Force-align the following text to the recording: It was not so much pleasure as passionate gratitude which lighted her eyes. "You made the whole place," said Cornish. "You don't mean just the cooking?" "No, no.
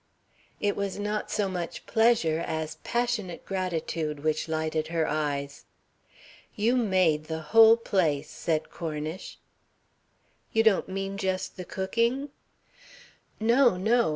It 0.59 0.75
was 0.75 0.97
not 0.97 1.29
so 1.29 1.47
much 1.47 1.85
pleasure 1.85 2.39
as 2.39 2.79
passionate 2.83 3.45
gratitude 3.45 4.21
which 4.23 4.47
lighted 4.47 4.87
her 4.87 5.05
eyes. 5.07 5.63
"You 6.55 6.75
made 6.75 7.25
the 7.25 7.41
whole 7.53 7.77
place," 7.77 8.27
said 8.31 8.71
Cornish. 8.71 9.37
"You 10.53 10.63
don't 10.63 10.89
mean 10.89 11.17
just 11.19 11.55
the 11.55 11.65
cooking?" 11.65 12.29
"No, 13.39 13.77
no. 13.77 14.09